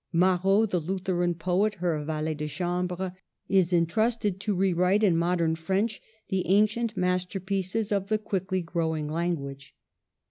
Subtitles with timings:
[0.11, 3.13] Marot, the Lutheran poet, her valet de chambre^
[3.47, 9.75] is intrusted to rewrite in modern French the ancient masterpieces of the quickly growing language.